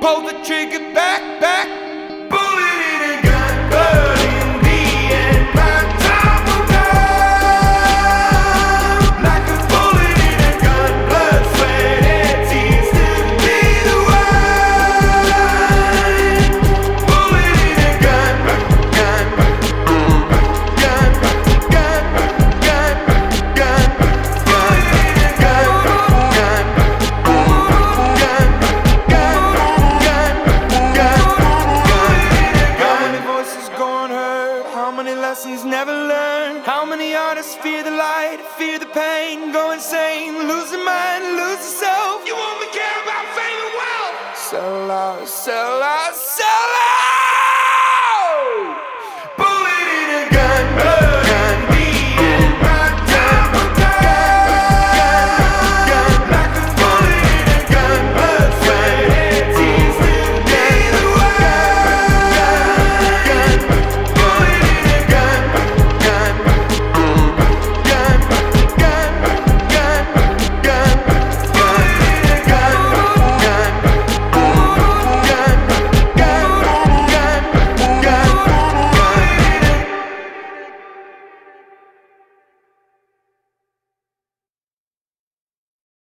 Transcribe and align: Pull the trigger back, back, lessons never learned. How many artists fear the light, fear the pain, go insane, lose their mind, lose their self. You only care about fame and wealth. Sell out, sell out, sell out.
Pull 0.00 0.22
the 0.22 0.32
trigger 0.42 0.78
back, 0.94 1.40
back, 1.42 1.79
lessons 35.50 35.70
never 35.70 35.92
learned. 35.92 36.64
How 36.64 36.84
many 36.84 37.14
artists 37.14 37.54
fear 37.56 37.82
the 37.82 37.90
light, 37.90 38.38
fear 38.56 38.78
the 38.78 38.86
pain, 38.86 39.52
go 39.52 39.72
insane, 39.72 40.48
lose 40.48 40.70
their 40.70 40.84
mind, 40.84 41.24
lose 41.36 41.58
their 41.58 41.86
self. 41.86 42.26
You 42.26 42.34
only 42.34 42.66
care 42.68 43.02
about 43.02 43.26
fame 43.36 43.60
and 43.66 43.74
wealth. 43.80 44.36
Sell 44.36 44.90
out, 44.90 45.28
sell 45.28 45.82
out, 45.82 46.14
sell 46.14 46.46
out. 46.46 46.89